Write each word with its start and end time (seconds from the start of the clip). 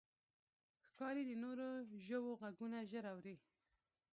ښکاري 0.87 1.23
د 1.27 1.31
نورو 1.43 1.67
ژوو 2.07 2.29
غږونه 2.41 2.77
ژر 2.89 3.05
اوري. 3.13 3.35